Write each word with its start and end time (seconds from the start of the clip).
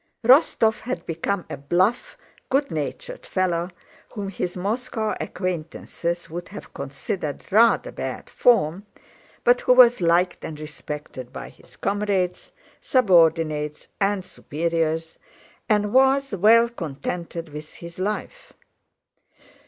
Rostóv 0.23 0.79
had 0.79 1.05
become 1.05 1.45
a 1.47 1.55
bluff, 1.57 2.17
good 2.49 2.71
natured 2.71 3.23
fellow, 3.23 3.69
whom 4.09 4.29
his 4.29 4.57
Moscow 4.57 5.15
acquaintances 5.21 6.27
would 6.27 6.49
have 6.49 6.73
considered 6.73 7.45
rather 7.51 7.91
bad 7.91 8.27
form, 8.27 8.87
but 9.43 9.61
who 9.61 9.73
was 9.73 10.01
liked 10.01 10.43
and 10.43 10.59
respected 10.59 11.31
by 11.31 11.49
his 11.49 11.75
comrades, 11.75 12.51
subordinates, 12.79 13.89
and 13.99 14.25
superiors, 14.25 15.19
and 15.69 15.93
was 15.93 16.33
well 16.33 16.67
contented 16.67 17.49
with 17.49 17.71
his 17.75 17.99
life. 17.99 18.53